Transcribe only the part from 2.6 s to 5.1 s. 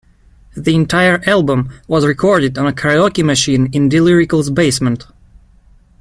a karaoke machine in D-Lyrical's basement.